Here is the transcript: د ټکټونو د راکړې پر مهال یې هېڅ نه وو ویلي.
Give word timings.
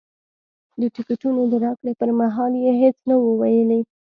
د 0.81 0.83
ټکټونو 0.95 1.41
د 1.51 1.53
راکړې 1.65 1.93
پر 1.99 2.09
مهال 2.19 2.53
یې 2.63 2.71
هېڅ 2.81 2.97
نه 3.09 3.15
وو 3.21 3.31
ویلي. 3.41 3.81